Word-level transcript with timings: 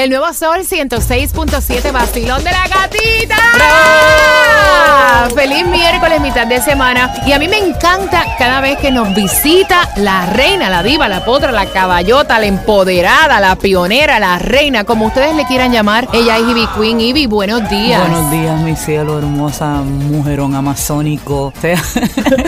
El 0.00 0.08
nuevo 0.08 0.32
Sol 0.32 0.60
106.7 0.60 1.92
Vacilón 1.92 2.42
de 2.42 2.50
la 2.50 2.66
Gatita. 2.68 3.36
Feliz 5.34 5.66
miércoles, 5.66 6.22
mitad 6.22 6.46
de 6.46 6.58
semana. 6.62 7.12
Y 7.26 7.32
a 7.32 7.38
mí 7.38 7.48
me 7.48 7.58
encanta 7.58 8.24
cada 8.38 8.62
vez 8.62 8.78
que 8.78 8.90
nos 8.90 9.14
visita 9.14 9.90
la 9.96 10.24
reina, 10.24 10.70
la 10.70 10.82
diva, 10.82 11.06
la 11.06 11.22
potra, 11.26 11.52
la 11.52 11.66
caballota, 11.66 12.38
la 12.38 12.46
empoderada, 12.46 13.40
la 13.40 13.56
pionera, 13.56 14.18
la 14.18 14.38
reina, 14.38 14.84
como 14.84 15.04
ustedes 15.08 15.34
le 15.36 15.44
quieran 15.44 15.70
llamar. 15.70 16.08
Ella 16.14 16.38
es 16.38 16.48
Ivy 16.48 16.66
Queen. 16.78 16.98
Ivy, 17.00 17.26
buenos 17.26 17.68
días. 17.68 18.00
Buenos 18.00 18.30
días, 18.30 18.58
mi 18.62 18.76
cielo, 18.76 19.18
hermosa 19.18 19.82
mujerón 19.82 20.54
amazónico. 20.54 21.48
O 21.48 21.60
sea, 21.60 21.80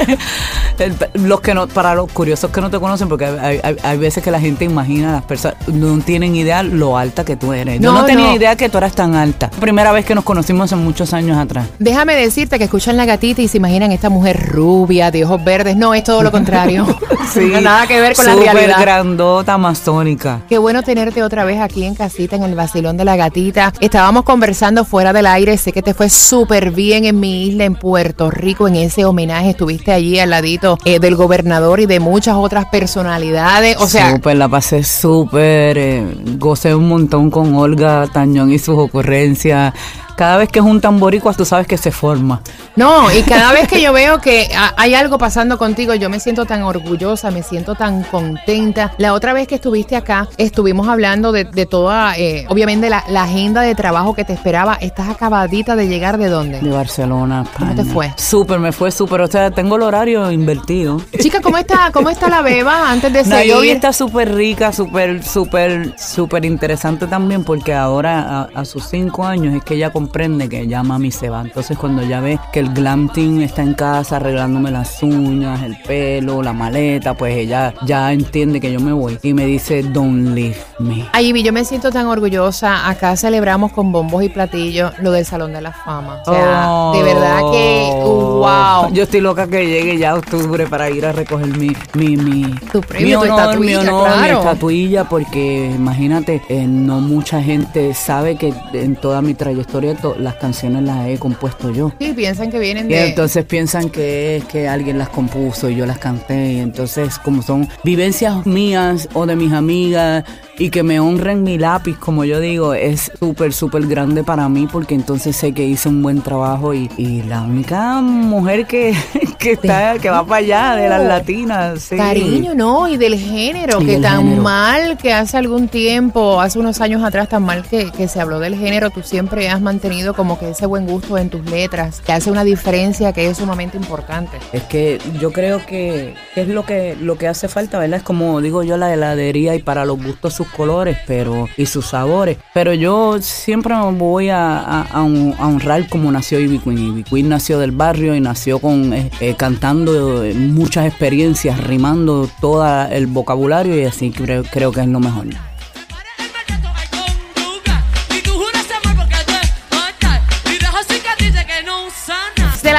el- 0.79 0.97
los 1.15 1.43
que 1.43 1.53
no, 1.53 1.67
para 1.69 1.95
los 1.95 2.11
curiosos 2.11 2.51
que 2.51 2.63
no 2.63 2.71
te 2.71 2.81
conocen, 2.81 3.11
porque 3.11 3.27
hay, 3.27 3.61
hay- 3.63 3.77
hay 3.83 3.99
veces 3.99 4.25
que 4.25 4.31
la 4.31 4.41
gente 4.41 4.65
imagina, 4.65 5.13
las 5.13 5.23
personas 5.25 5.57
no 5.69 5.99
tienen 6.03 6.35
idea 6.35 6.63
lo 6.63 6.97
alta 6.97 7.25
que 7.27 7.37
tú 7.43 7.53
eres. 7.53 7.81
Yo 7.81 7.93
No, 7.93 8.05
tenía 8.05 8.29
no. 8.29 8.37
idea 8.37 8.57
que 8.57 8.69
tú 8.69 8.79
eras 8.79 8.93
tan 8.95 9.15
alta. 9.17 9.51
Primera 9.51 9.91
vez 9.93 10.05
que 10.05 10.15
nos 10.15 10.23
conocimos 10.25 10.71
en 10.73 10.79
muchos 10.85 11.13
años 11.13 11.37
atrás. 11.37 11.67
Déjame 11.81 12.15
decirte 12.15 12.57
que 12.59 12.65
escuchan 12.65 12.97
la 12.97 13.05
gatita 13.05 13.43
y 13.43 13.49
se 13.49 13.57
imaginan 13.57 13.91
esta 13.91 14.09
mujer 14.09 14.49
rubia, 14.53 15.11
de 15.11 15.25
ojos 15.25 15.43
verdes. 15.45 15.77
No, 15.77 15.93
es 15.93 16.05
todo 16.05 16.23
lo 16.23 16.31
contrario. 16.31 16.87
No, 17.35 17.61
nada 17.63 17.87
que 17.87 17.99
ver 18.01 18.15
con 18.15 18.27
la 18.27 18.33
súper 18.35 18.53
realidad. 18.53 18.81
grandota 18.81 19.55
amazónica. 19.55 20.43
Qué 20.51 20.59
bueno 20.59 20.83
tenerte 20.83 21.23
otra 21.23 21.45
vez 21.45 21.61
aquí 21.61 21.85
en 21.85 21.95
casita 21.95 22.37
en 22.37 22.43
el 22.43 22.55
vacilón 22.55 22.97
de 22.99 23.05
la 23.07 23.17
gatita. 23.17 23.73
Estábamos 23.81 24.25
conversando 24.25 24.85
fuera 24.85 25.13
del 25.15 25.27
aire. 25.27 25.57
Sé 25.57 25.73
que 25.73 25.81
te 25.83 25.95
fue 25.95 26.11
súper 26.11 26.73
bien 26.73 27.05
en 27.07 27.19
mi 27.21 27.47
isla 27.47 27.65
en 27.65 27.75
Puerto 27.75 28.31
Rico 28.31 28.69
en 28.69 28.77
ese 28.77 29.05
homenaje. 29.07 29.51
Estuviste 29.51 29.93
allí 29.93 30.19
al 30.19 30.29
ladito 30.31 30.79
eh, 30.85 30.99
del 30.99 31.17
gobernador 31.17 31.81
y 31.81 31.87
de 31.87 32.01
muchas 32.01 32.35
otras 32.37 32.67
personalidades. 32.67 33.77
O 33.79 33.87
sea, 33.87 34.11
Súper, 34.13 34.37
la 34.37 34.49
pasé 34.49 34.83
súper, 34.85 35.79
eh, 35.79 36.05
gocé 36.39 36.75
un 36.75 36.89
montón 36.89 37.31
con 37.33 37.57
Olga 37.57 38.07
Tañón 38.07 38.53
y 38.53 38.61
sus 38.61 38.79
ocurrencias. 38.79 39.75
Cada 40.17 40.37
vez 40.37 40.49
que 40.49 40.61
juntan 40.61 40.99
boricuas, 41.01 41.37
tú 41.37 41.45
sabes 41.45 41.67
que 41.67 41.77
se 41.79 41.91
forma. 41.91 42.41
no, 42.77 43.11
y 43.13 43.23
cada 43.23 43.53
vez 43.53 43.69
que 43.69 43.81
yo 43.81 43.93
veo 43.93 44.21
que 44.21 44.49
hay 44.77 44.95
algo 44.95 45.19
pasando 45.19 45.59
contigo, 45.59 45.95
yo 45.95 46.09
me 46.11 46.21
siento 46.21 46.45
tan 46.47 46.63
orgullosa, 46.63 47.31
me 47.31 47.43
siento 47.43 47.75
tan 47.75 48.03
contenta. 48.05 48.93
La 48.99 49.13
otra 49.15 49.33
vez 49.33 49.49
que 49.49 49.57
estuviste 49.57 49.97
acá, 49.97 50.29
estuvimos 50.37 50.89
hablando 50.89 51.33
de, 51.33 51.45
de 51.45 51.67
toda, 51.67 52.17
eh, 52.17 52.47
obviamente, 52.49 52.89
la, 52.91 53.05
la 53.09 53.25
agenda 53.25 53.63
de 53.63 53.75
trabajo 53.75 54.15
que 54.15 54.25
te 54.25 54.33
esperaba. 54.33 54.75
Estás 54.81 55.09
acabadita 55.09 55.77
de 55.77 55.89
llegar 55.89 56.19
de 56.19 56.29
dónde? 56.29 56.61
De 56.61 56.71
Barcelona, 56.71 57.45
¿Cómo 57.59 57.75
te 57.75 57.83
España. 57.83 57.93
fue? 57.95 58.13
Súper, 58.17 58.59
me 58.59 58.73
fue 58.73 58.91
súper. 58.91 59.21
O 59.23 59.27
sea, 59.27 59.51
tengo 59.51 59.77
el 59.77 59.83
horario 59.83 60.31
invertido. 60.31 61.01
Chica, 61.21 61.41
¿cómo 61.41 61.59
está, 61.59 61.91
cómo 61.93 62.11
está 62.11 62.29
la 62.29 62.43
beba 62.43 62.91
antes 62.91 63.13
de 63.13 63.25
Nayobi 63.27 63.61
seguir? 63.61 63.77
está 63.77 63.93
súper 63.93 64.35
rica, 64.35 64.73
súper, 64.73 65.23
súper, 65.25 65.95
súper 65.99 66.45
interesante 66.45 67.07
también 67.07 67.45
porque 67.45 67.75
ahora 67.75 68.49
a, 68.55 68.61
a 68.61 68.65
sus 68.65 68.85
cinco 68.89 69.25
años 69.25 69.55
es 69.55 69.63
que 69.65 69.75
ella 69.75 69.91
comprende 70.03 70.49
que 70.49 70.67
ya 70.67 70.83
mami 70.83 71.13
se 71.13 71.31
va. 71.31 71.43
Entonces 71.43 71.79
cuando 71.79 72.03
ya 72.03 72.21
ve 72.21 72.39
que 72.53 72.59
el 72.59 72.71
glam 72.71 73.09
team 73.09 73.41
está 73.41 73.63
en 73.63 73.75
casa 73.75 74.17
arreglándome 74.17 74.71
las 74.73 75.01
uñas, 75.01 75.63
el 75.63 75.77
pelo, 75.87 76.43
la 76.43 76.53
maleta, 76.53 77.15
pues 77.15 77.37
ella 77.37 77.73
ya 77.87 78.13
entiende 78.13 78.61
que 78.61 78.73
yo 78.73 78.81
me 78.81 78.93
voy 78.93 79.17
y 79.23 79.33
me 79.33 79.47
dice, 79.47 79.83
don't 79.85 80.35
leave 80.35 80.57
me. 80.81 81.07
Ay, 81.13 81.33
yo 81.43 81.53
me 81.53 81.65
siento 81.65 81.91
tan 81.93 82.07
orgullosa. 82.07 82.89
Acá 82.89 83.17
celebramos 83.17 83.71
con 83.73 83.93
bombos 83.93 84.25
y 84.25 84.29
platillos 84.29 84.93
lo 84.99 85.13
del 85.13 85.25
Salón 85.25 85.53
de 85.53 85.61
la 85.61 85.73
Fama. 85.73 86.21
O 86.27 86.33
sea, 86.33 86.91
de 86.95 87.03
verdad 87.05 87.39
que, 87.53 87.91
wow. 88.03 88.45
Oh. 88.45 88.89
Yo 88.93 89.05
estoy 89.05 89.21
loca 89.21 89.47
que 89.47 89.67
llegue 89.67 89.99
ya 89.99 90.17
octubre 90.17 90.67
para 90.67 90.91
ir 90.91 91.07
a 91.07 91.13
recoger 91.13 91.57
mi, 91.57 91.71
mi, 91.95 92.17
mi, 92.17 92.55
Tu 92.73 92.81
premio, 92.81 93.21
mi 93.21 93.27
tu 93.29 93.33
honor, 93.33 93.61
mi 93.61 93.73
estatuilla, 93.73 93.95
honor, 93.95 94.09
mi 94.09 94.15
claro. 94.17 94.39
estatuilla, 94.39 95.05
porque 95.05 95.73
imagínate, 95.73 96.43
eh, 96.49 96.67
no 96.67 97.01
mucha 97.01 97.41
gente 97.41 97.95
sabe 97.95 98.35
que 98.37 98.53
en 98.73 98.97
toda 98.97 99.23
mi 99.23 99.35
trayectoria 99.35 99.92
las 100.19 100.35
canciones 100.35 100.83
las 100.83 101.07
he 101.07 101.19
compuesto 101.19 101.71
yo. 101.71 101.93
Sí, 102.01 102.13
piensan 102.15 102.51
que 102.51 102.59
vienen 102.59 102.91
Y 102.91 102.95
de... 102.95 103.09
entonces 103.09 103.45
piensan 103.45 103.91
que 103.91 104.37
es 104.37 104.45
que 104.45 104.69
alguien 104.69 104.99
las 104.99 105.09
compuso 105.09 105.69
y 105.71 105.77
yo 105.77 105.87
las 105.87 105.99
canté. 105.99 106.53
Y 106.55 106.59
entonces, 106.61 107.19
como 107.19 107.43
son 107.43 107.69
vivencias 107.85 108.47
mías 108.47 109.09
o 109.15 109.27
de 109.27 109.37
mis 109.37 109.53
amigas 109.53 110.25
y 110.59 110.71
que 110.71 110.83
me 110.83 111.01
honren 111.01 111.43
mi 111.43 111.59
lápiz, 111.59 111.97
como 111.99 112.25
yo 112.25 112.39
digo, 112.39 112.75
es 112.75 113.11
súper, 113.19 113.53
súper 113.53 113.87
grande 113.87 114.23
para 114.23 114.49
mí 114.49 114.69
porque 114.71 114.95
entonces 114.95 115.35
sé 115.37 115.53
que 115.53 115.65
hice 115.67 115.89
un 115.89 116.03
buen 116.03 116.21
trabajo 116.23 116.75
y, 116.75 116.91
y 116.97 117.23
la 117.23 117.43
única 117.43 118.01
mujer 118.01 118.67
que, 118.67 118.95
que 119.39 119.53
está, 119.53 119.99
que 119.99 120.11
va 120.11 120.25
para 120.25 120.37
allá 120.37 120.77
de 120.77 120.89
las 120.89 121.05
latinas. 121.05 121.81
sí. 121.83 121.97
Cariño, 121.97 122.55
¿no? 122.55 122.87
Y 122.89 122.97
del 122.97 123.17
género, 123.19 123.81
Y 123.81 123.87
que 123.87 123.93
del 123.93 124.03
tan 124.03 124.23
género. 124.25 124.43
mal 124.43 124.97
que 124.99 125.13
hace 125.13 125.37
algún 125.39 125.69
tiempo, 125.69 126.41
hace 126.41 126.59
unos 126.59 126.81
años 126.81 127.03
atrás, 127.03 127.29
tan 127.29 127.43
mal 127.45 127.63
que, 127.65 127.91
que 127.91 128.07
se 128.07 128.21
habló 128.21 128.39
del 128.39 128.55
género, 128.57 128.91
tú 128.91 129.03
siempre 129.03 129.49
has 129.49 129.61
mantenido 129.61 129.82
como 130.15 130.39
que 130.39 130.51
ese 130.51 130.67
buen 130.67 130.87
gusto 130.87 131.19
en 131.19 131.29
tus 131.31 131.45
letras, 131.51 132.01
que 132.01 132.13
hace 132.13 132.31
una 132.31 132.45
diferencia 132.45 133.13
que 133.13 133.29
es 133.29 133.39
sumamente 133.39 133.77
importante. 133.77 134.39
Es 134.53 134.63
que 134.65 134.99
yo 135.21 135.33
creo 135.33 135.65
que 135.67 136.15
es 136.37 136.49
lo 136.49 136.65
que 136.65 136.97
lo 137.01 137.17
que 137.19 137.29
hace 137.29 137.49
falta, 137.49 137.79
¿verdad? 137.79 137.99
Es 137.99 138.03
como 138.03 138.41
digo 138.41 138.63
yo 138.63 138.77
la 138.77 138.93
heladería 138.93 139.55
y 139.55 139.63
para 139.63 139.85
los 139.85 140.03
gustos 140.03 140.35
sus 140.35 140.49
colores, 140.49 140.97
pero 141.07 141.49
y 141.57 141.67
sus 141.67 141.87
sabores. 141.87 142.39
Pero 142.55 142.73
yo 142.75 143.21
siempre 143.21 143.75
me 143.75 143.91
voy 143.93 144.29
a, 144.29 144.59
a- 144.59 144.83
a 144.93 145.03
honrar 145.03 145.89
como 145.89 146.11
nació 146.13 146.39
Ivy 146.41 146.59
Queen. 146.61 146.79
Ivy 146.79 147.03
Queen 147.05 147.29
nació 147.29 147.59
del 147.59 147.73
barrio 147.73 148.15
y 148.15 148.21
nació 148.21 148.59
con 148.59 148.93
eh, 148.93 149.11
eh, 149.21 149.35
cantando 149.37 150.25
eh, 150.25 150.35
muchas 150.35 150.87
experiencias, 150.87 151.59
rimando 151.65 152.29
todo 152.41 152.63
el 152.91 153.07
vocabulario 153.07 153.79
y 153.81 153.85
así 153.85 154.11
creo, 154.11 154.43
creo 154.45 154.73
que 154.73 154.81
es 154.81 154.87
lo 154.89 155.01
mejor. 155.01 155.27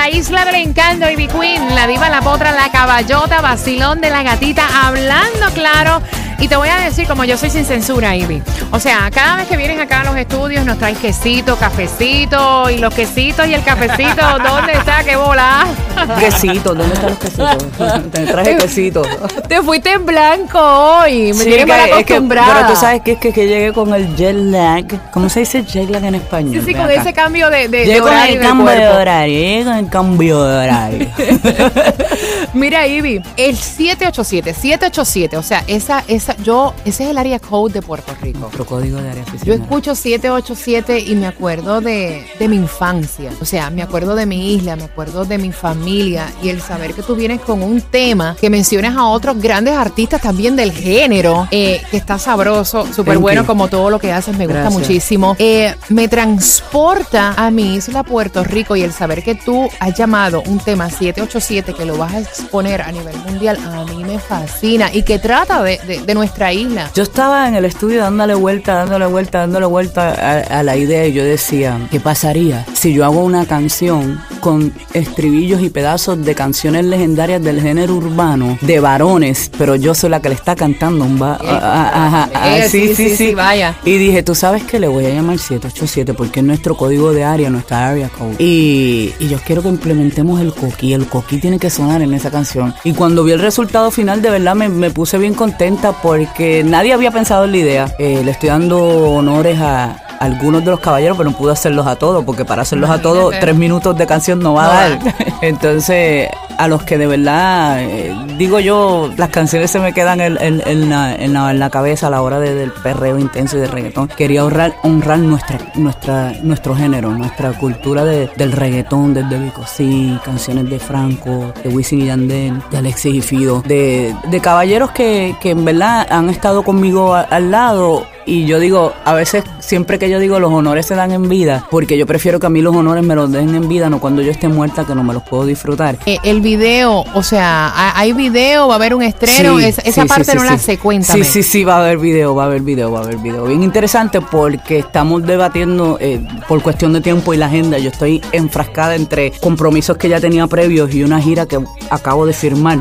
La 0.04 0.10
isla 0.10 0.44
del 0.44 0.56
encanto, 0.56 1.10
Ivy 1.10 1.28
Queen, 1.28 1.76
la 1.76 1.88
diva, 1.88 2.10
la 2.10 2.20
potra, 2.20 2.52
la 2.52 2.70
caballota, 2.70 3.40
vacilón 3.40 4.02
de 4.02 4.10
la 4.10 4.22
gatita, 4.22 4.86
hablando 4.86 5.50
claro. 5.54 6.02
Y 6.44 6.48
te 6.50 6.58
voy 6.58 6.68
a 6.68 6.76
decir, 6.76 7.08
como 7.08 7.24
yo 7.24 7.38
soy 7.38 7.50
sin 7.50 7.64
censura, 7.64 8.14
Ivy. 8.18 8.42
O 8.72 8.78
sea, 8.78 9.10
cada 9.14 9.38
vez 9.38 9.48
que 9.48 9.56
vienen 9.56 9.80
acá 9.80 10.02
a 10.02 10.04
los 10.04 10.18
estudios 10.18 10.66
nos 10.66 10.78
traen 10.78 10.98
quesito, 10.98 11.56
cafecito, 11.56 12.70
y 12.70 12.80
los 12.80 12.94
quesitos 12.94 13.48
y 13.48 13.54
el 13.54 13.64
cafecito, 13.64 14.22
¿dónde 14.46 14.74
está? 14.74 15.06
¿Qué 15.06 15.16
bola? 15.16 15.66
Quesitos, 16.20 16.78
¿dónde 16.78 16.94
están 16.96 17.10
los 17.12 17.20
quesitos? 17.20 18.12
Te 18.12 18.26
traje 18.26 18.58
quesitos. 18.58 19.08
Te 19.48 19.62
fuiste 19.62 19.94
en 19.94 20.06
blanco 20.06 20.60
hoy. 20.60 21.28
Me 21.32 21.34
Sí, 21.36 21.46
tienes 21.46 21.66
mal 21.68 21.78
que- 21.78 21.84
es 21.92 21.96
que- 22.06 22.14
acostumbrada. 22.14 22.54
pero 22.56 22.68
tú 22.74 22.76
sabes 22.76 23.02
que 23.04 23.12
es 23.14 23.20
que, 23.20 23.32
que 23.32 23.48
llegué 23.48 23.72
con 23.72 23.94
el 23.94 24.14
jet 24.18 24.36
lag. 24.36 24.84
¿Cómo 25.12 25.30
se 25.30 25.40
dice 25.42 25.64
jet 25.64 25.90
lag 25.90 26.04
en 26.04 26.16
español? 26.16 26.56
Sí, 26.60 26.62
sí, 26.66 26.74
con 26.74 26.84
acá. 26.92 26.94
ese 26.96 27.14
cambio 27.14 27.50
de, 27.50 27.70
de, 27.70 27.78
de 27.78 27.86
Llegué 27.86 28.00
con 28.02 28.10
horario 28.10 28.36
el 28.36 28.42
cambio 28.46 28.66
de 28.76 28.88
horario, 28.90 29.40
llegué 29.40 29.64
con 29.64 29.74
el 29.78 29.90
cambio 29.90 30.44
de 30.44 30.58
horario. 30.58 31.08
Mira, 32.64 32.88
Ivy, 32.88 33.22
el 33.36 33.58
787, 33.58 34.54
787, 34.54 35.36
o 35.36 35.44
sea, 35.44 35.66
esa, 35.68 36.02
esa, 36.08 36.38
yo, 36.38 36.74
ese 36.86 37.04
es 37.04 37.10
el 37.10 37.18
área 37.18 37.38
code 37.38 37.74
de 37.74 37.82
Puerto 37.82 38.16
Rico. 38.22 38.40
Nuestro 38.40 38.66
código 38.66 39.02
de 39.02 39.10
área 39.10 39.26
Yo 39.44 39.54
escucho 39.54 39.96
787 39.96 41.02
y 41.02 41.14
me 41.16 41.28
acuerdo 41.28 41.82
de, 41.82 42.26
de 42.40 42.48
mi 42.48 42.56
infancia. 42.56 43.32
O 43.42 43.46
sea, 43.46 43.70
me 43.70 43.82
acuerdo 43.82 44.16
de 44.16 44.26
mi 44.26 44.54
isla, 44.54 44.78
me 44.78 44.86
acuerdo 44.86 45.26
de 45.26 45.38
mi 45.40 45.52
familia 45.52 46.32
y 46.42 46.48
el 46.48 46.62
saber 46.62 46.94
que 46.94 47.04
tú 47.04 47.18
vienes 47.18 47.42
con 47.42 47.62
un 47.62 47.82
tema 47.82 48.38
que 48.40 48.50
mencionas 48.50 48.96
a 48.96 49.08
otros 49.08 49.42
grandes 49.42 49.76
artistas 49.76 50.22
también 50.22 50.56
del 50.56 50.72
género, 50.72 51.50
eh, 51.52 51.82
que 51.92 51.98
está 51.98 52.18
sabroso, 52.18 52.88
súper 52.94 53.18
bueno 53.18 53.42
you. 53.42 53.48
como 53.48 53.68
todo 53.68 53.90
lo 53.90 54.00
que 54.00 54.14
haces, 54.14 54.38
me 54.38 54.46
gusta 54.46 54.62
Gracias. 54.62 54.82
muchísimo. 54.82 55.36
Eh, 55.38 55.76
me 55.90 56.08
transporta 56.08 57.34
a 57.36 57.52
mi 57.52 57.76
isla 57.76 58.04
Puerto 58.04 58.42
Rico 58.46 58.78
y 58.78 58.84
el 58.84 58.94
saber 58.94 59.22
que 59.22 59.36
tú 59.36 59.68
has 59.82 59.94
llamado 59.98 60.42
un 60.46 60.60
tema 60.60 60.90
787 60.90 61.74
que 61.74 61.84
lo 61.84 61.98
vas 61.98 62.14
a 62.14 62.20
exponer 62.54 62.84
a 62.84 62.92
nivel 62.92 63.16
mundial, 63.28 63.58
a 63.66 63.84
mí 63.92 64.04
me 64.04 64.20
fascina 64.20 64.94
y 64.94 65.02
que 65.02 65.18
trata 65.18 65.64
de, 65.64 65.80
de- 65.88 66.00
de 66.02 66.04
de 66.06 66.14
nuestra 66.14 66.54
isla. 66.54 66.92
Yo 66.94 67.02
estaba 67.02 67.48
en 67.48 67.56
el 67.56 67.66
estudio 67.66 68.02
dándole 68.02 68.36
vuelta, 68.36 68.76
dándole 68.76 69.08
vuelta, 69.08 69.40
dándole 69.40 69.66
vuelta 69.66 70.10
a, 70.14 70.60
a 70.60 70.64
la 70.64 70.78
idea 70.78 71.08
y 71.08 71.14
yo 71.14 71.24
decía, 71.24 71.80
¿qué 71.90 72.00
pasaría 72.00 72.64
si 72.74 72.94
yo 72.94 73.06
hago 73.06 73.24
una 73.24 73.46
canción 73.48 74.22
con 74.40 74.72
estribillos 74.94 75.62
y 75.64 75.70
pedazos 75.72 76.24
de 76.24 76.36
canciones 76.36 76.86
legendarias 76.86 77.42
del 77.42 77.60
género 77.62 77.96
urbano 77.96 78.58
de 78.62 78.80
varones, 78.80 79.50
pero 79.58 79.76
yo 79.76 79.96
soy 79.96 80.12
la 80.12 80.22
que 80.22 80.30
le 80.30 80.36
está 80.36 80.56
cantando 80.56 81.06
un 81.06 81.20
va- 81.20 81.40
ah, 81.42 82.30
ah, 82.36 82.58
Eh, 82.58 82.70
sí, 82.70 82.90
sí, 82.90 83.10
sí, 83.10 83.16
sí, 83.16 83.34
vaya. 83.34 83.76
Y 83.86 83.98
dije, 83.98 84.22
tú 84.22 84.36
sabes 84.36 84.64
que 84.64 84.80
le 84.80 84.88
voy 84.88 85.06
a 85.08 85.10
llamar 85.10 85.40
787 85.40 86.14
porque 86.14 86.42
es 86.42 86.46
nuestro 86.46 86.78
código 86.78 87.12
de 87.14 87.24
área, 87.24 87.50
nuestra 87.50 87.90
area 87.90 88.10
code. 88.10 88.36
Y, 88.38 89.14
y 89.20 89.28
yo 89.30 89.40
quiero 89.44 89.64
que 89.64 89.70
implementemos 89.70 90.40
el 90.42 90.54
coquí. 90.54 90.94
El 90.94 91.08
coquí 91.08 91.38
tiene 91.40 91.58
que 91.58 91.70
sonar 91.72 92.02
en 92.04 92.14
esa 92.14 92.30
canción. 92.30 92.43
Y 92.84 92.94
cuando 92.94 93.24
vi 93.24 93.32
el 93.32 93.40
resultado 93.40 93.92
final, 93.92 94.22
de 94.22 94.30
verdad 94.30 94.56
me, 94.56 94.90
puse 94.92 95.18
bien 95.18 95.34
contenta 95.34 95.94
porque 95.94 96.64
nadie 96.64 96.94
había 96.94 97.12
pensado 97.12 97.46
en 97.46 97.52
la 97.52 97.58
idea. 97.58 97.96
Eh, 98.00 98.22
le 98.24 98.32
estoy 98.32 98.50
dando 98.50 98.80
honores 98.80 99.60
a 99.60 100.03
algunos 100.24 100.64
de 100.64 100.72
los 100.72 100.80
caballeros, 100.80 101.18
pero 101.18 101.30
no 101.30 101.36
pude 101.38 101.52
hacerlos 101.54 101.86
a 101.88 101.96
todos, 101.96 102.24
porque 102.24 102.46
para 102.46 102.62
hacerlos 102.64 102.90
a 102.90 103.02
todos, 103.02 103.34
tres 103.40 103.56
minutos 103.56 103.98
de 103.98 104.06
canción 104.08 104.40
no 104.40 104.54
va 104.54 104.64
No 104.64 104.72
a 104.72 104.74
da. 104.74 104.90
dar. 104.90 105.00
Entonces, 105.42 106.30
a 106.58 106.68
los 106.68 106.84
que 106.84 106.98
de 106.98 107.08
verdad, 107.08 107.82
eh, 107.82 108.16
digo 108.38 108.60
yo, 108.60 109.10
las 109.18 109.30
canciones 109.30 109.72
se 109.72 109.80
me 109.80 109.92
quedan 109.94 110.22
en, 110.22 110.38
en- 110.42 110.62
en 110.66 110.90
la, 110.90 111.16
en 111.16 111.34
la- 111.34 111.52
en 111.52 111.60
la 111.60 111.70
cabeza 111.70 112.08
a 112.08 112.10
la 112.10 112.22
hora 112.22 112.40
de- 112.40 112.54
del 112.56 112.72
perreo 112.72 113.18
intenso 113.20 113.58
y 113.58 113.60
del 113.62 113.70
reggaetón. 113.72 114.08
Quería 114.08 114.46
honrar, 114.46 114.74
honrar 114.84 115.20
nuestra, 115.20 115.58
nuestra, 115.76 116.32
nuestro 116.42 116.76
género, 116.76 117.12
nuestra 117.12 117.52
cultura 117.54 118.06
de- 118.06 118.30
del 118.38 118.52
reggaetón, 118.52 119.14
desde 119.14 119.38
Vico 119.40 119.64
sí, 119.68 120.18
canciones 120.24 120.70
de 120.70 120.80
Franco, 120.80 121.54
de 121.64 121.70
Wisin 121.70 122.02
y 122.02 122.06
Yandel, 122.06 122.62
de 122.72 122.78
Alexis 122.78 123.16
y 123.16 123.22
Fido, 123.22 123.62
de, 123.66 124.16
de 124.30 124.40
caballeros 124.40 124.92
que, 124.92 125.36
que 125.42 125.52
en 125.52 125.66
verdad 125.66 126.08
han 126.10 126.30
estado 126.30 126.64
conmigo 126.64 127.14
a- 127.16 127.22
al 127.22 127.52
lado 127.52 128.06
y 128.26 128.46
yo 128.46 128.60
digo, 128.60 128.94
a 129.06 129.14
veces, 129.14 129.44
siempre 129.60 130.00
que 130.00 130.10
yo 130.10 130.20
digo 130.20 130.40
los 130.40 130.52
honores 130.52 130.86
se 130.86 130.96
dan 130.96 131.12
en 131.12 131.28
vida, 131.30 131.66
porque 131.70 131.98
yo 131.98 132.06
prefiero 132.06 132.40
que 132.40 132.46
a 132.48 132.50
mí 132.50 132.62
los 132.62 132.76
honores 132.76 133.04
me 133.04 133.16
los 133.16 133.32
den 133.32 133.54
en 133.56 133.68
vida, 133.68 133.90
no 133.90 134.00
cuando 134.00 134.22
yo 134.22 134.32
esté 134.32 134.48
muerta 134.48 134.86
que 134.86 134.96
no 134.96 135.04
me 135.04 135.14
los 135.14 135.24
puedo 135.24 135.46
disfrutar. 135.46 135.98
Eh, 136.06 136.18
el 136.24 136.42
video, 136.42 137.06
o 137.14 137.24
sea, 137.24 137.68
ha- 137.68 138.00
hay 138.00 138.14
video, 138.14 138.68
va 138.68 138.76
a 138.76 138.78
haber 138.78 138.94
un 138.96 139.04
estreno, 139.04 139.58
Sí, 139.60 139.66
es- 139.66 139.80
esa 139.80 140.04
sí, 140.04 140.08
parte 140.08 140.26
sí, 140.32 140.38
no 140.38 140.44
la 140.44 140.58
sé, 140.58 140.78
cuéntame. 140.78 141.24
Sí, 141.24 141.32
sí, 141.32 141.44
sí, 141.44 141.64
va 141.64 141.76
a 141.78 141.80
haber 141.80 141.98
video, 141.98 142.36
va 142.36 142.44
a 142.44 142.46
haber 142.48 142.62
video, 142.62 142.92
va 142.92 143.00
a 143.00 143.04
haber 143.04 143.18
video. 143.18 143.46
Bien 143.46 143.64
interesante 143.64 144.22
porque 144.22 144.80
estamos 144.80 145.24
debatiendo 145.26 145.98
eh, 146.00 146.22
por 146.48 146.62
cuestión 146.62 146.94
de 146.94 147.02
tiempo 147.02 147.34
y 147.34 147.38
la 147.38 147.48
agenda. 147.48 147.78
Yo 147.78 147.90
estoy 147.90 148.22
enfrascada 148.32 148.96
entre 148.96 149.32
compromisos 149.40 149.98
que 149.98 150.10
ya 150.10 150.20
tenía 150.20 150.48
previos 150.48 150.94
y 150.94 151.04
una 151.04 151.22
gira 151.22 151.46
que 151.46 151.60
acabo 151.90 152.26
de 152.26 152.34
firmar. 152.34 152.80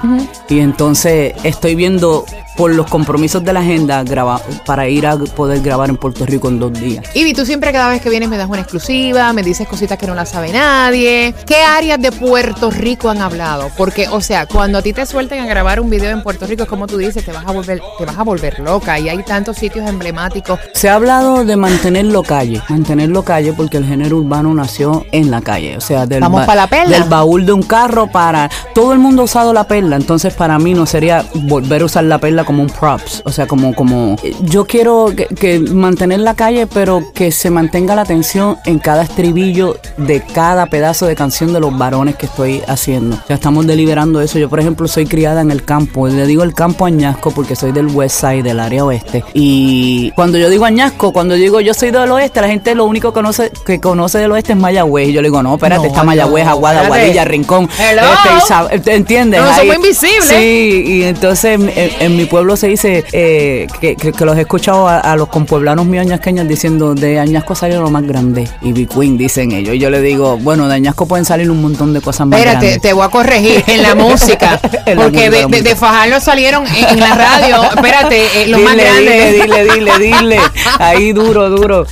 Y 0.48 0.60
entonces 0.60 1.32
estoy 1.44 1.74
viendo 1.74 2.24
por 2.56 2.74
los 2.74 2.86
compromisos 2.86 3.42
de 3.44 3.52
la 3.52 3.60
agenda 3.60 4.02
graba- 4.04 4.40
para 4.66 4.88
ir 4.88 5.06
a 5.06 5.16
poder 5.16 5.60
grabar 5.60 5.88
en 5.90 5.96
Puerto 5.96 6.26
Rico 6.26 6.48
en 6.48 6.58
dos 6.58 6.72
días. 6.72 7.04
Ivy, 7.14 7.32
tú 7.34 7.44
siempre 7.46 7.72
cada 7.72 7.88
vez 7.90 8.00
que 8.02 8.10
vienes 8.10 8.28
me 8.28 8.36
das 8.36 8.48
una 8.48 8.60
exclusiva, 8.60 9.32
me 9.32 9.42
dices 9.42 9.66
cositas 9.66 9.98
que 9.98 10.06
no 10.06 10.14
las 10.14 10.30
sabe 10.30 10.52
nadie. 10.52 11.34
¿Qué 11.46 11.56
áreas 11.56 12.00
de 12.00 12.12
Puerto 12.12 12.70
Rico 12.70 13.08
han 13.10 13.20
hablado? 13.20 13.70
Porque, 13.76 14.08
o 14.08 14.20
sea, 14.20 14.46
cuando 14.46 14.78
a 14.78 14.82
ti 14.82 14.92
te 14.92 15.06
suelten 15.06 15.40
a 15.40 15.46
grabar 15.46 15.80
un 15.80 15.90
video 15.90 16.10
en 16.10 16.22
Puerto 16.22 16.46
Rico, 16.46 16.62
es 16.64 16.68
como 16.68 16.86
tú 16.86 16.98
dices, 16.98 17.24
te 17.24 17.32
vas 17.32 17.46
a 17.46 17.52
volver, 17.52 17.80
te 17.98 18.04
vas 18.04 18.18
a 18.18 18.22
volver 18.22 18.58
loca. 18.60 18.98
Y 18.98 19.08
hay 19.08 19.22
tantos 19.22 19.56
sitios 19.56 19.88
emblemáticos. 19.88 20.58
Se 20.74 20.88
ha 20.88 20.94
hablado 20.94 21.44
de 21.44 21.56
mantenerlo 21.56 22.22
calle, 22.22 22.60
mantenerlo 22.68 23.22
calle 23.22 23.52
porque 23.52 23.76
el 23.78 23.86
género 23.86 24.18
urbano 24.18 24.52
nació 24.54 25.04
en 25.12 25.30
la 25.30 25.40
calle, 25.40 25.76
o 25.76 25.80
sea, 25.80 26.06
del, 26.06 26.20
Vamos 26.20 26.46
ba- 26.46 26.54
la 26.54 26.66
perla. 26.66 26.98
del 26.98 27.08
baúl 27.08 27.46
de 27.46 27.52
un 27.52 27.62
carro 27.62 28.06
para... 28.08 28.50
Todo 28.74 28.92
el 28.92 28.98
mundo 28.98 29.22
ha 29.22 29.24
usado 29.24 29.52
la 29.52 29.64
perla, 29.64 29.96
entonces 29.96 30.34
para 30.34 30.58
mí 30.58 30.74
no 30.74 30.86
sería 30.86 31.24
volver 31.34 31.82
a 31.82 31.84
usar 31.86 32.04
la 32.04 32.18
perla 32.18 32.41
como 32.44 32.62
un 32.62 32.68
props, 32.70 33.22
o 33.24 33.30
sea, 33.32 33.46
como... 33.46 33.74
como 33.74 34.16
yo 34.42 34.64
quiero 34.64 35.12
que, 35.16 35.26
que 35.26 35.58
mantener 35.60 36.20
la 36.20 36.34
calle, 36.34 36.66
pero 36.66 37.02
que 37.14 37.32
se 37.32 37.50
mantenga 37.50 37.94
la 37.94 38.02
atención 38.02 38.56
en 38.66 38.78
cada 38.78 39.02
estribillo 39.02 39.76
de 39.96 40.20
cada 40.22 40.66
pedazo 40.66 41.06
de 41.06 41.14
canción 41.14 41.52
de 41.52 41.60
los 41.60 41.76
varones 41.76 42.16
que 42.16 42.26
estoy 42.26 42.62
haciendo. 42.66 43.18
Ya 43.28 43.34
estamos 43.36 43.66
deliberando 43.66 44.20
eso. 44.20 44.38
Yo, 44.38 44.48
por 44.48 44.60
ejemplo, 44.60 44.88
soy 44.88 45.06
criada 45.06 45.40
en 45.40 45.50
el 45.50 45.64
campo, 45.64 46.08
le 46.08 46.26
digo 46.26 46.42
el 46.42 46.54
campo 46.54 46.84
Añasco 46.86 47.30
porque 47.30 47.56
soy 47.56 47.72
del 47.72 47.86
west 47.86 48.20
side, 48.20 48.42
del 48.42 48.60
área 48.60 48.84
oeste. 48.84 49.24
Y 49.34 50.10
cuando 50.12 50.38
yo 50.38 50.48
digo 50.50 50.64
Añasco, 50.64 51.12
cuando 51.12 51.34
digo 51.34 51.60
yo 51.60 51.74
soy 51.74 51.90
del 51.90 52.10
oeste, 52.10 52.40
la 52.40 52.48
gente 52.48 52.74
lo 52.74 52.84
único 52.84 53.10
que 53.10 53.14
conoce, 53.14 53.50
que 53.64 53.80
conoce 53.80 54.18
del 54.18 54.32
oeste 54.32 54.52
es 54.52 54.58
Mayagüez. 54.58 55.08
Y 55.08 55.12
yo 55.12 55.22
le 55.22 55.28
digo, 55.28 55.42
no, 55.42 55.54
espérate, 55.54 55.82
No, 55.82 55.88
está 55.88 56.02
Mayagüez, 56.04 56.46
Aguada. 56.46 56.86
Guadilla, 56.88 57.24
Rincón. 57.24 57.68
Hello. 57.78 58.02
este, 58.02 58.44
Isa- 58.44 58.68
¿te 58.82 58.94
¿Entiendes? 58.94 59.40
No, 59.40 59.54
somos 59.56 59.74
invisibles. 59.76 60.24
Sí, 60.28 60.82
y 60.86 61.02
entonces 61.04 61.58
en, 61.60 61.68
en- 61.68 61.90
en 62.00 62.16
mi 62.16 62.26
pueblo 62.32 62.56
se 62.56 62.68
dice 62.68 63.04
eh, 63.12 63.66
que, 63.78 63.94
que- 63.94 64.10
que 64.12 64.24
los 64.24 64.38
he 64.38 64.40
escuchado 64.40 64.88
a, 64.88 64.98
a 65.00 65.16
los 65.16 65.28
compueblanos 65.28 65.84
míos 65.84 66.06
añasqueños 66.06 66.48
diciendo 66.48 66.94
de 66.94 67.18
Añasco 67.20 67.54
salió 67.54 67.82
lo 67.82 67.90
más 67.90 68.04
grande. 68.06 68.48
Y 68.62 68.72
Big 68.72 68.88
Queen 68.88 69.18
dicen 69.18 69.52
ellos. 69.52 69.74
Y 69.74 69.78
yo 69.78 69.90
le 69.90 70.00
digo, 70.00 70.38
bueno, 70.38 70.66
de 70.66 70.74
Añasco 70.76 71.06
pueden 71.06 71.26
salir 71.26 71.50
un 71.50 71.60
montón 71.60 71.92
de 71.92 72.00
cosas 72.00 72.26
más 72.26 72.38
Espérate, 72.38 72.64
grandes. 72.68 72.80
te 72.82 72.92
voy 72.94 73.04
a 73.04 73.08
corregir 73.10 73.62
en 73.66 73.82
la 73.82 73.94
música. 74.06 74.58
En 74.86 74.96
la 74.98 75.04
porque 75.04 75.28
de, 75.28 75.46
de, 75.46 75.62
de. 75.62 75.76
Fajardo 75.76 76.20
salieron 76.20 76.64
en, 76.66 76.84
en 76.88 77.00
la 77.00 77.14
radio. 77.14 77.62
Espérate, 77.64 78.42
eh, 78.42 78.46
los 78.46 78.60
más 78.62 78.72
Dile, 78.72 78.84
grandes. 78.84 79.32
Dile, 79.34 79.64
dile, 79.64 79.74
dile, 79.98 80.16
dile. 80.16 80.40
Ahí 80.78 81.12
duro, 81.12 81.50
duro. 81.50 81.86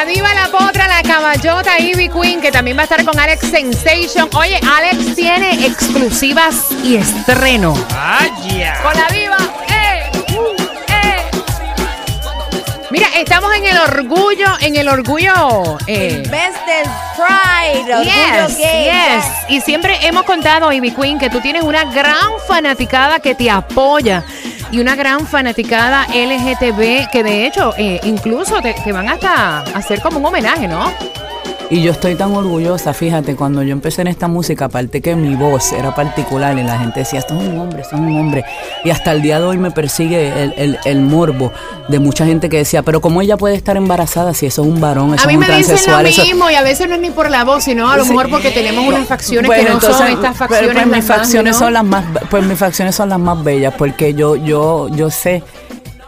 La 0.00 0.06
diva, 0.06 0.32
la 0.32 0.48
potra, 0.48 0.88
la 0.88 1.02
caballota, 1.02 1.78
Ivy 1.78 2.08
Queen, 2.08 2.40
que 2.40 2.50
también 2.50 2.74
va 2.74 2.80
a 2.80 2.84
estar 2.84 3.04
con 3.04 3.18
Alex 3.18 3.50
Sensation. 3.50 4.30
Oye, 4.34 4.58
Alex 4.66 5.14
tiene 5.14 5.66
exclusivas 5.66 6.68
y 6.82 6.96
estreno. 6.96 7.74
Con 7.74 8.94
la 8.94 9.06
diva, 9.12 9.36
¡eh! 9.68 10.10
uh, 10.38 10.62
¡eh! 10.88 11.30
Mira, 12.90 13.08
estamos 13.14 13.54
en 13.54 13.66
el 13.66 13.76
orgullo, 13.76 14.46
en 14.62 14.76
el 14.76 14.88
orgullo. 14.88 15.76
Eh, 15.86 16.22
Pride, 16.22 17.94
Orgullo 17.94 18.46
Yes, 18.48 18.56
Gay. 18.56 18.84
yes. 18.84 19.24
Y 19.48 19.60
siempre 19.60 19.98
hemos 20.06 20.22
contado, 20.22 20.72
Ivy 20.72 20.92
Queen, 20.92 21.18
que 21.18 21.28
tú 21.28 21.42
tienes 21.42 21.62
una 21.62 21.84
gran 21.84 22.40
fanaticada 22.48 23.20
que 23.20 23.34
te 23.34 23.50
apoya 23.50 24.24
y 24.70 24.80
una 24.80 24.94
gran 24.96 25.26
fanaticada 25.26 26.06
LGTB 26.06 27.10
que 27.10 27.22
de 27.22 27.46
hecho 27.46 27.74
eh, 27.76 28.00
incluso 28.04 28.60
te, 28.60 28.74
te 28.74 28.92
van 28.92 29.08
hasta 29.08 29.58
a 29.58 29.60
hacer 29.74 30.00
como 30.00 30.18
un 30.18 30.26
homenaje, 30.26 30.68
¿no? 30.68 30.92
Y 31.72 31.82
yo 31.82 31.92
estoy 31.92 32.16
tan 32.16 32.32
orgullosa, 32.34 32.92
fíjate, 32.92 33.36
cuando 33.36 33.62
yo 33.62 33.70
empecé 33.72 34.02
en 34.02 34.08
esta 34.08 34.26
música, 34.26 34.64
aparte 34.64 35.00
que 35.00 35.14
mi 35.14 35.36
voz 35.36 35.70
era 35.72 35.94
particular 35.94 36.58
y 36.58 36.64
la 36.64 36.76
gente 36.80 36.98
decía, 37.00 37.20
esto 37.20 37.34
es 37.40 37.46
un 37.48 37.58
hombre, 37.60 37.82
esto 37.82 37.94
es 37.94 38.02
un 38.02 38.16
hombre. 38.18 38.44
Y 38.82 38.90
hasta 38.90 39.12
el 39.12 39.22
día 39.22 39.38
de 39.38 39.46
hoy 39.46 39.56
me 39.56 39.70
persigue 39.70 40.28
el, 40.42 40.52
el- 40.56 40.78
el 40.84 41.00
morbo 41.00 41.52
de 41.86 42.00
mucha 42.00 42.26
gente 42.26 42.48
que 42.48 42.56
decía, 42.56 42.82
pero 42.82 43.00
¿cómo 43.00 43.22
ella 43.22 43.36
puede 43.36 43.54
estar 43.54 43.76
embarazada 43.76 44.34
si 44.34 44.46
eso 44.46 44.62
es 44.62 44.68
un 44.68 44.80
varón, 44.80 45.14
eso 45.14 45.22
A 45.22 45.26
mí 45.28 45.34
es 45.34 45.38
un 45.38 45.46
me 45.46 45.56
dicen 45.58 45.76
lo 45.76 45.82
transexual? 45.84 46.06
eso-". 46.06 46.22
mismo 46.24 46.50
y 46.50 46.54
a 46.56 46.62
veces 46.62 46.88
no 46.88 46.96
es 46.96 47.00
ni 47.00 47.10
por 47.10 47.30
la 47.30 47.44
voz, 47.44 47.62
sino 47.62 47.88
a 47.88 47.96
lo 47.96 48.02
Sí. 48.02 48.10
mejor 48.10 48.30
porque 48.30 48.50
tenemos 48.50 48.84
unas 48.88 49.06
facciones 49.06 49.46
Bueno, 49.46 49.64
que 49.64 49.70
no 49.74 49.80
son 49.80 50.06
estas 50.08 50.18
pero, 50.18 50.34
facciones. 50.34 50.72
pues, 50.74 50.86
mis 50.86 50.96
más, 50.96 51.04
facciones 51.18 51.52
¿no? 51.52 51.58
son 51.60 51.72
las 51.72 51.84
más 51.84 52.04
pues 52.30 52.44
mis 52.46 52.58
facciones 52.58 52.96
son 52.96 53.08
las 53.10 53.18
más 53.20 53.44
bellas 53.44 53.74
porque 53.78 54.12
yo 54.14 54.34
yo 54.34 54.88
yo 54.88 55.08
sé 55.10 55.44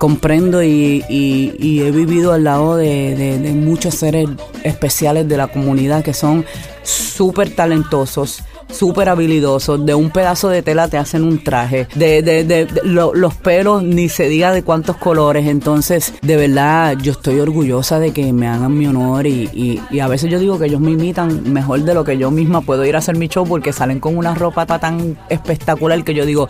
comprendo 0.03 0.65
y, 0.65 1.05
y- 1.09 1.55
y 1.61 1.83
he 1.83 1.93
vivido 1.93 2.33
al 2.33 2.43
lado 2.43 2.77
de, 2.77 3.15
de- 3.15 3.39
de 3.39 3.53
muchos 3.53 3.95
seres 3.95 4.29
especiales 4.65 5.29
de 5.29 5.37
la 5.37 5.47
comunidad 5.47 6.03
que 6.03 6.13
son 6.13 6.45
súper 6.83 7.55
talentosos 7.55 8.41
súper 8.73 9.09
habilidosos, 9.09 9.85
de 9.87 9.95
un 9.95 10.11
pedazo 10.11 10.49
de 10.49 10.63
tela 10.63 10.89
te 10.89 10.97
hacen 10.99 11.25
un 11.25 11.43
traje, 11.45 11.87
de, 11.95 12.23
de- 12.23 12.45
de- 12.45 12.67
de- 12.67 12.81
lo- 12.85 13.15
los 13.15 13.35
pelos 13.35 13.83
ni 13.83 14.09
se 14.09 14.29
diga 14.29 14.53
de 14.53 14.63
cuántos 14.63 14.97
colores, 14.97 15.47
entonces 15.47 16.15
de 16.23 16.37
verdad 16.37 16.97
yo 17.01 17.13
estoy 17.13 17.39
orgullosa 17.41 17.99
de 17.99 18.13
que 18.13 18.33
me 18.33 18.49
hagan 18.49 18.77
mi 18.77 18.87
honor 18.87 19.27
y, 19.27 19.49
y- 19.53 19.81
y 19.91 20.01
a 20.01 20.09
veces 20.09 20.31
yo 20.31 20.39
digo 20.39 20.59
que 20.59 20.67
ellos 20.67 20.81
me 20.81 20.93
imitan 20.93 21.53
mejor 21.53 21.81
de 21.83 21.95
lo 21.95 22.05
que 22.05 22.17
yo 22.19 22.31
misma 22.31 22.61
puedo 22.63 22.85
ir 22.85 22.97
a 22.97 22.99
hacer 22.99 23.17
mi 23.17 23.29
show 23.29 23.47
porque 23.47 23.73
salen 23.73 24.01
con 24.01 24.17
una 24.17 24.35
ropa 24.35 24.67
ta- 24.67 24.79
tan 24.79 25.17
espectacular 25.29 26.03
que 26.05 26.15
yo 26.15 26.25
digo, 26.27 26.49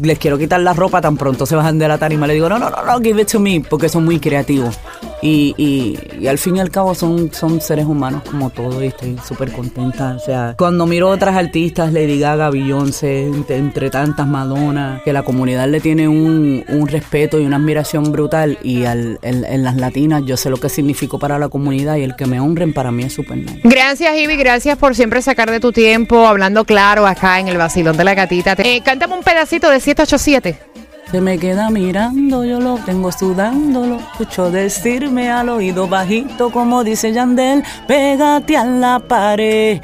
les 0.00 0.18
quiero 0.18 0.38
quitar 0.38 0.60
la 0.60 0.72
ropa 0.72 1.00
tan 1.00 1.16
pronto 1.16 1.46
se 1.46 1.56
bajan 1.56 1.78
de 1.78 1.88
la 1.88 1.98
tarima, 1.98 2.26
le 2.26 2.34
digo, 2.34 2.48
no, 2.48 2.58
no, 2.58 2.70
no, 2.70 2.84
no, 2.84 3.00
give 3.00 3.20
it 3.20 3.28
to 3.28 3.38
me, 3.40 3.60
porque 3.68 3.88
son 3.88 4.04
muy 4.04 4.18
creativos. 4.18 4.78
Y, 5.20 5.54
y, 5.56 5.98
y 6.20 6.26
al 6.28 6.38
fin 6.38 6.56
y 6.56 6.60
al 6.60 6.70
cabo 6.70 6.94
son, 6.94 7.32
son 7.32 7.60
seres 7.60 7.86
humanos 7.86 8.22
como 8.30 8.50
todos 8.50 8.82
y 8.82 8.86
estoy 8.86 9.16
súper 9.26 9.52
contenta. 9.52 10.14
O 10.14 10.20
sea, 10.20 10.54
cuando 10.56 10.86
miro 10.86 11.08
otras 11.08 11.36
artistas, 11.36 11.92
Lady 11.92 12.20
Gaga, 12.20 12.50
Beyoncé, 12.50 13.26
entre, 13.26 13.56
entre 13.56 13.90
tantas 13.90 14.26
Madonna, 14.26 15.00
que 15.04 15.12
la 15.12 15.22
comunidad 15.22 15.68
le 15.68 15.80
tiene 15.80 16.06
un, 16.08 16.64
un 16.68 16.88
respeto 16.88 17.40
y 17.40 17.44
una 17.46 17.56
admiración 17.56 18.12
brutal 18.12 18.58
y 18.62 18.84
al, 18.84 19.18
en, 19.22 19.44
en 19.44 19.64
las 19.64 19.76
latinas 19.76 20.22
yo 20.24 20.36
sé 20.36 20.50
lo 20.50 20.58
que 20.58 20.68
significó 20.68 21.18
para 21.18 21.38
la 21.38 21.48
comunidad 21.48 21.96
y 21.96 22.02
el 22.02 22.14
que 22.14 22.26
me 22.26 22.40
honren 22.40 22.72
para 22.72 22.90
mí 22.92 23.04
es 23.04 23.12
súper 23.12 23.38
nice. 23.38 23.60
Gracias, 23.64 24.16
Ivy. 24.16 24.36
Gracias 24.36 24.78
por 24.78 24.94
siempre 24.94 25.20
sacar 25.22 25.50
de 25.50 25.60
tu 25.60 25.72
tiempo, 25.72 26.26
hablando 26.26 26.64
claro 26.64 27.06
acá 27.06 27.40
en 27.40 27.48
el 27.48 27.56
vacilón 27.58 27.96
de 27.96 28.04
la 28.04 28.14
gatita. 28.14 28.54
Eh, 28.58 28.82
cántame 28.84 29.14
un 29.14 29.22
pedacito 29.22 29.70
de 29.70 29.80
787. 29.80 30.87
Se 31.10 31.22
me 31.22 31.38
queda 31.38 31.70
mirando, 31.70 32.44
yo 32.44 32.60
lo 32.60 32.76
tengo 32.84 33.10
sudando, 33.10 33.86
lo 33.86 33.96
escucho 33.96 34.50
decirme 34.50 35.30
al 35.30 35.48
oído 35.48 35.88
bajito, 35.88 36.50
como 36.50 36.84
dice 36.84 37.14
Yandel, 37.14 37.64
pégate 37.86 38.58
a 38.58 38.64
la 38.66 38.98
pared. 38.98 39.80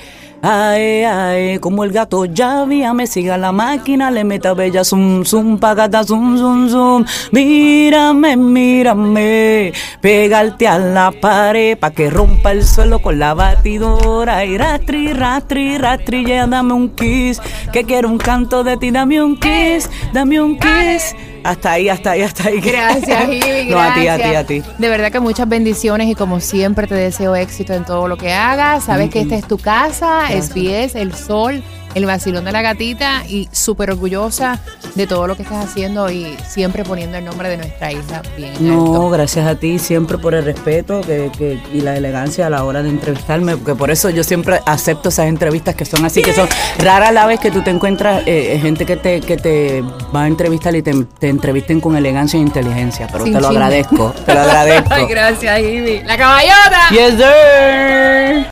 Ae, 0.47 1.07
ae, 1.07 1.59
como 1.59 1.85
el 1.85 1.91
gato 1.91 2.27
ya 2.27 2.67
vía 2.67 2.93
me 2.93 3.07
siga 3.07 3.39
la 3.39 3.51
máquina, 3.51 4.11
le 4.11 4.25
meta 4.25 4.53
bella 4.53 4.85
zum 4.85 5.25
zum, 5.25 5.59
pagata 5.59 6.05
zum 6.05 6.37
zum 6.37 6.69
zum. 6.69 7.05
Mírame, 7.33 8.37
mírame, 8.37 9.73
pégate 10.03 10.69
a 10.69 10.79
la 10.79 11.13
pared 11.13 11.79
pa' 11.79 11.93
que 11.93 12.11
rompa 12.11 12.53
el 12.53 12.63
suelo 12.63 12.99
con 12.99 13.19
la 13.19 13.33
batidora. 13.33 14.45
Y 14.45 14.59
ratri, 14.59 15.15
ratri, 15.15 15.79
ratri, 15.79 16.27
ya 16.27 16.47
dame 16.47 16.75
un 16.75 16.91
kiss, 16.91 17.41
que 17.73 17.85
quiero 17.85 18.11
un 18.11 18.19
canto 18.19 18.63
de 18.65 18.77
ti, 18.77 18.91
dame 18.91 19.23
un 19.23 19.41
kiss, 19.41 19.89
dame 20.13 20.43
un 20.43 20.59
kiss. 20.59 21.17
Hasta 21.45 21.73
ahí, 21.73 21.89
hasta 21.89 22.13
ahí, 22.13 22.23
hasta 22.23 22.49
ahí. 22.49 22.61
Gracias, 22.61 23.29
Ivy. 23.29 23.71
No, 23.71 23.79
a 23.79 23.95
ti, 23.95 24.09
a 24.09 24.17
ti, 24.17 24.35
a 24.35 24.45
ti. 24.45 24.63
De 24.79 24.89
verdad 24.89 25.13
que 25.13 25.21
muchas 25.21 25.49
bendiciones 25.49 26.09
y 26.09 26.15
como 26.15 26.41
siempre 26.41 26.87
te 26.87 26.95
deseo 26.95 27.37
éxito 27.37 27.75
en 27.75 27.85
todo 27.85 28.09
lo 28.09 28.17
que 28.17 28.33
hagas. 28.33 28.85
Sabes 28.85 29.11
que 29.11 29.21
esta 29.21 29.37
es 29.37 29.47
tu 29.47 29.59
casa, 29.59 30.25
Gracias. 30.29 30.47
SBS, 30.47 30.95
el 30.97 31.15
sol, 31.15 31.63
el 31.95 32.07
vacilón 32.07 32.45
de 32.45 32.53
la 32.53 32.63
gatita 32.63 33.25
y 33.29 33.49
súper 33.53 33.91
orgullosa 33.91 34.59
de 34.95 35.07
todo 35.07 35.27
lo 35.27 35.37
que 35.37 35.43
estás 35.43 35.65
haciendo 35.65 36.11
y 36.11 36.37
siempre 36.49 36.85
poniendo 36.85 37.19
el 37.19 37.25
nombre 37.25 37.49
de 37.49 37.57
nuestra 37.57 37.93
isla 37.93 38.23
bien 38.37 38.55
en 38.57 38.69
No, 38.69 38.81
alto. 38.87 39.11
gracias 39.11 39.47
a 39.47 39.55
ti 39.57 39.79
siempre 39.79 40.19
por 40.19 40.35
el 40.35 40.45
respeto 40.45 41.01
que, 41.01 41.31
que- 41.37 41.61
y 41.73 41.81
la 41.81 41.97
elegancia 41.97 42.47
a 42.47 42.51
la 42.51 42.65
hora 42.65 42.83
de 42.83 42.89
entrevistarme, 42.91 43.57
porque 43.57 43.75
por 43.75 43.91
eso 43.91 44.11
yo 44.11 44.23
siempre 44.25 44.61
acepto 44.67 45.09
esas 45.09 45.27
entrevistas 45.27 45.75
que 45.75 45.85
son 45.85 46.05
así, 46.05 46.23
que 46.23 46.33
son 46.33 46.49
raras 46.79 47.13
la 47.13 47.27
vez 47.27 47.41
que 47.41 47.51
tú 47.51 47.63
te 47.63 47.71
encuentras 47.71 48.23
eh, 48.27 48.59
gente 48.61 48.85
que 48.87 48.97
te, 48.97 49.21
que 49.21 49.37
te 49.37 49.83
va 50.15 50.25
a 50.25 50.27
entrevistar 50.27 50.75
y 50.75 50.83
te, 50.83 50.93
te 51.19 51.29
entrevisten 51.29 51.81
con 51.81 51.97
elegancia 51.97 52.39
e 52.39 52.43
inteligencia, 52.43 53.07
pero 53.11 53.25
Sin 53.25 53.35
te 53.35 53.41
lo 53.41 53.49
agradezco, 53.49 54.15
te 54.25 54.35
lo 54.35 54.41
agradezco. 54.43 54.89
Ay, 54.95 55.07
gracias, 55.09 55.61
Ivy. 55.61 56.03
La 56.05 56.17
caballota. 56.17 56.89
yes, 56.91 57.15
sir. 57.17 58.51